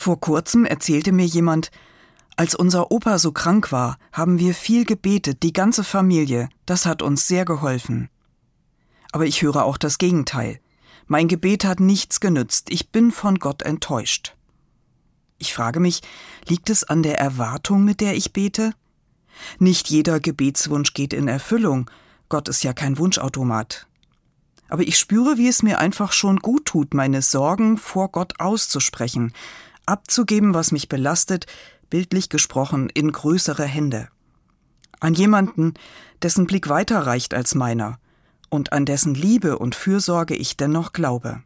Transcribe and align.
Vor 0.00 0.18
kurzem 0.18 0.64
erzählte 0.64 1.12
mir 1.12 1.26
jemand, 1.26 1.70
als 2.34 2.54
unser 2.54 2.90
Opa 2.90 3.18
so 3.18 3.32
krank 3.32 3.70
war, 3.70 3.98
haben 4.14 4.38
wir 4.38 4.54
viel 4.54 4.86
gebetet, 4.86 5.42
die 5.42 5.52
ganze 5.52 5.84
Familie, 5.84 6.48
das 6.64 6.86
hat 6.86 7.02
uns 7.02 7.28
sehr 7.28 7.44
geholfen. 7.44 8.08
Aber 9.12 9.26
ich 9.26 9.42
höre 9.42 9.62
auch 9.62 9.76
das 9.76 9.98
Gegenteil. 9.98 10.58
Mein 11.06 11.28
Gebet 11.28 11.66
hat 11.66 11.80
nichts 11.80 12.18
genützt, 12.18 12.70
ich 12.70 12.90
bin 12.90 13.10
von 13.10 13.38
Gott 13.38 13.60
enttäuscht. 13.60 14.34
Ich 15.36 15.52
frage 15.52 15.80
mich, 15.80 16.00
liegt 16.48 16.70
es 16.70 16.82
an 16.82 17.02
der 17.02 17.18
Erwartung, 17.18 17.84
mit 17.84 18.00
der 18.00 18.14
ich 18.16 18.32
bete? 18.32 18.72
Nicht 19.58 19.90
jeder 19.90 20.18
Gebetswunsch 20.18 20.94
geht 20.94 21.12
in 21.12 21.28
Erfüllung, 21.28 21.90
Gott 22.30 22.48
ist 22.48 22.64
ja 22.64 22.72
kein 22.72 22.96
Wunschautomat. 22.96 23.86
Aber 24.70 24.82
ich 24.82 24.98
spüre, 24.98 25.36
wie 25.36 25.48
es 25.48 25.62
mir 25.62 25.78
einfach 25.78 26.12
schon 26.12 26.38
gut 26.38 26.64
tut, 26.64 26.94
meine 26.94 27.20
Sorgen 27.20 27.76
vor 27.76 28.10
Gott 28.10 28.40
auszusprechen, 28.40 29.34
abzugeben, 29.90 30.54
was 30.54 30.72
mich 30.72 30.88
belastet, 30.88 31.46
bildlich 31.90 32.28
gesprochen, 32.28 32.88
in 32.88 33.12
größere 33.12 33.64
Hände. 33.64 34.08
An 35.00 35.14
jemanden, 35.14 35.74
dessen 36.22 36.46
Blick 36.46 36.68
weiter 36.68 37.00
reicht 37.06 37.34
als 37.34 37.54
meiner 37.54 37.98
und 38.48 38.72
an 38.72 38.84
dessen 38.84 39.14
Liebe 39.14 39.58
und 39.58 39.74
Fürsorge 39.74 40.34
ich 40.34 40.56
dennoch 40.56 40.92
glaube. 40.92 41.42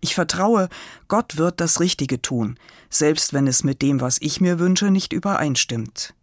Ich 0.00 0.14
vertraue, 0.14 0.68
Gott 1.08 1.38
wird 1.38 1.60
das 1.60 1.80
Richtige 1.80 2.20
tun, 2.20 2.58
selbst 2.90 3.32
wenn 3.32 3.46
es 3.46 3.64
mit 3.64 3.80
dem, 3.80 4.00
was 4.00 4.18
ich 4.20 4.40
mir 4.40 4.58
wünsche, 4.58 4.90
nicht 4.90 5.12
übereinstimmt. 5.12 6.14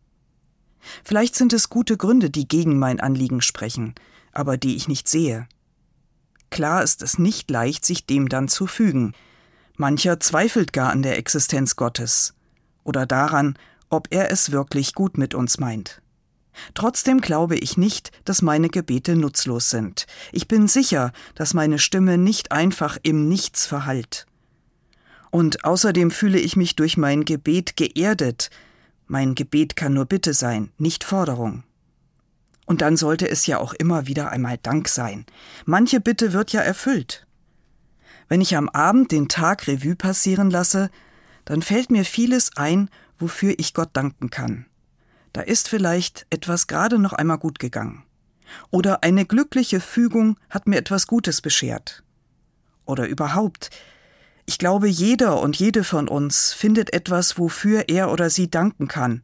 Vielleicht 1.03 1.35
sind 1.35 1.53
es 1.53 1.69
gute 1.69 1.97
Gründe, 1.97 2.29
die 2.29 2.47
gegen 2.47 2.77
mein 2.77 2.99
Anliegen 2.99 3.41
sprechen, 3.41 3.95
aber 4.31 4.57
die 4.57 4.75
ich 4.75 4.87
nicht 4.87 5.07
sehe. 5.07 5.47
Klar 6.51 6.83
ist 6.83 7.01
es 7.01 7.17
nicht 7.17 7.49
leicht, 7.49 7.85
sich 7.85 8.05
dem 8.05 8.29
dann 8.29 8.47
zu 8.47 8.67
fügen. 8.67 9.13
Mancher 9.77 10.19
zweifelt 10.19 10.73
gar 10.73 10.91
an 10.91 11.01
der 11.01 11.17
Existenz 11.17 11.75
Gottes 11.75 12.33
oder 12.83 13.05
daran, 13.05 13.57
ob 13.89 14.07
er 14.09 14.31
es 14.31 14.51
wirklich 14.51 14.93
gut 14.93 15.17
mit 15.17 15.33
uns 15.33 15.59
meint. 15.59 16.01
Trotzdem 16.73 17.21
glaube 17.21 17.57
ich 17.57 17.77
nicht, 17.77 18.11
dass 18.25 18.41
meine 18.41 18.69
Gebete 18.69 19.15
nutzlos 19.15 19.69
sind. 19.69 20.05
Ich 20.31 20.47
bin 20.47 20.67
sicher, 20.67 21.11
dass 21.35 21.53
meine 21.53 21.79
Stimme 21.79 22.17
nicht 22.17 22.51
einfach 22.51 22.97
im 23.03 23.27
Nichts 23.27 23.65
verhallt. 23.65 24.25
Und 25.29 25.63
außerdem 25.63 26.11
fühle 26.11 26.39
ich 26.39 26.57
mich 26.57 26.75
durch 26.75 26.97
mein 26.97 27.23
Gebet 27.23 27.77
geerdet. 27.77 28.49
Mein 29.07 29.33
Gebet 29.33 29.75
kann 29.75 29.93
nur 29.93 30.05
Bitte 30.05 30.33
sein, 30.33 30.71
nicht 30.77 31.03
Forderung. 31.03 31.63
Und 32.65 32.81
dann 32.81 32.97
sollte 32.97 33.29
es 33.29 33.47
ja 33.47 33.57
auch 33.57 33.73
immer 33.73 34.07
wieder 34.07 34.29
einmal 34.29 34.57
Dank 34.61 34.87
sein. 34.87 35.25
Manche 35.65 35.99
Bitte 35.99 36.33
wird 36.33 36.51
ja 36.51 36.61
erfüllt. 36.61 37.25
Wenn 38.31 38.39
ich 38.39 38.55
am 38.55 38.69
Abend 38.69 39.11
den 39.11 39.27
Tag 39.27 39.67
Revue 39.67 39.97
passieren 39.97 40.49
lasse, 40.49 40.89
dann 41.43 41.61
fällt 41.61 41.91
mir 41.91 42.05
vieles 42.05 42.55
ein, 42.55 42.89
wofür 43.19 43.55
ich 43.57 43.73
Gott 43.73 43.89
danken 43.91 44.29
kann. 44.29 44.67
Da 45.33 45.41
ist 45.41 45.67
vielleicht 45.67 46.27
etwas 46.29 46.67
gerade 46.67 46.97
noch 46.97 47.11
einmal 47.11 47.39
gut 47.39 47.59
gegangen. 47.59 48.05
Oder 48.69 49.03
eine 49.03 49.25
glückliche 49.25 49.81
Fügung 49.81 50.37
hat 50.49 50.65
mir 50.65 50.77
etwas 50.77 51.07
Gutes 51.07 51.41
beschert. 51.41 52.05
Oder 52.85 53.05
überhaupt, 53.05 53.69
ich 54.45 54.57
glaube, 54.57 54.87
jeder 54.87 55.41
und 55.41 55.57
jede 55.57 55.83
von 55.83 56.07
uns 56.07 56.53
findet 56.53 56.93
etwas, 56.93 57.37
wofür 57.37 57.89
er 57.89 58.13
oder 58.13 58.29
sie 58.29 58.49
danken 58.49 58.87
kann. 58.87 59.23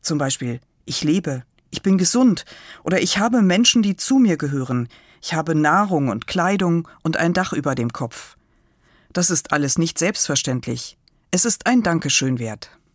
Zum 0.00 0.16
Beispiel, 0.16 0.60
ich 0.84 1.02
lebe, 1.02 1.42
ich 1.70 1.82
bin 1.82 1.98
gesund 1.98 2.44
oder 2.84 3.02
ich 3.02 3.18
habe 3.18 3.42
Menschen, 3.42 3.82
die 3.82 3.96
zu 3.96 4.18
mir 4.18 4.36
gehören, 4.36 4.88
ich 5.22 5.34
habe 5.34 5.54
Nahrung 5.54 6.08
und 6.08 6.26
Kleidung 6.26 6.88
und 7.02 7.16
ein 7.16 7.32
Dach 7.32 7.52
über 7.52 7.74
dem 7.74 7.92
Kopf. 7.92 8.36
Das 9.12 9.30
ist 9.30 9.52
alles 9.52 9.78
nicht 9.78 9.98
selbstverständlich. 9.98 10.98
Es 11.30 11.44
ist 11.44 11.66
ein 11.66 11.82
Dankeschön 11.82 12.38
wert. 12.38 12.78